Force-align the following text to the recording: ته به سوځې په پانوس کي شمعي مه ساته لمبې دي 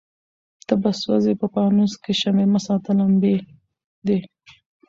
ته 0.67 0.73
به 0.81 0.91
سوځې 1.01 1.33
په 1.41 1.47
پانوس 1.53 1.93
کي 2.03 2.13
شمعي 2.21 2.47
مه 2.53 2.59
ساته 2.65 2.91
لمبې 2.99 3.35
دي 4.07 4.19